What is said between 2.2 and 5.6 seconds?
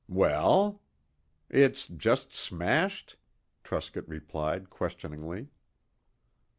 smashed?" Truscott replied questioningly.